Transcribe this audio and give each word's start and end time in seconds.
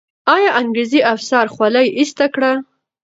آیا 0.35 0.49
انګریزي 0.61 0.99
افسر 1.13 1.45
خولۍ 1.53 1.87
ایسته 1.99 2.25
کړه؟ 2.33 2.51